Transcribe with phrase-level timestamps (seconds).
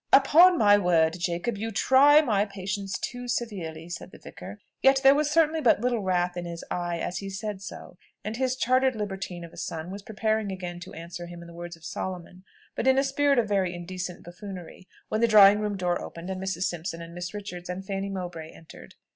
[0.11, 5.13] "Upon my word, Jacob, you try my patience too severely," said the vicar; yet there
[5.13, 8.95] was certainly but little wrath in his eye as he said so, and his chartered
[8.95, 12.43] libertine of a son was preparing again to answer him in the words of Solomon,
[12.73, 16.41] but in a spirit of very indecent buffoonery, when the drawing room door opened, and
[16.41, 16.63] Mrs.
[16.63, 18.95] Simpson, Miss Richards, and Fanny Mowbray entered.